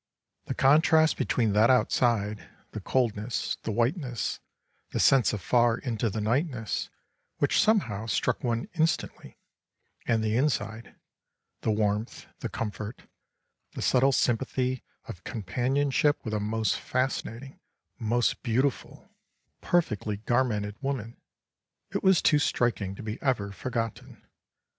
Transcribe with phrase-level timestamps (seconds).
[0.45, 4.39] The contrast between that outside, the coldness, the whiteness,
[4.89, 6.89] the sense of far into the nightness,
[7.37, 9.37] which somehow struck one instantly;
[10.07, 10.95] and the inside,
[11.61, 13.03] the warmth, the comfort,
[13.73, 17.59] the subtle sympathy of companionship with a most fascinating,
[17.99, 19.07] most beautiful,
[19.61, 21.17] perfectly garmented woman:
[21.91, 24.25] it was too striking to be ever forgotten.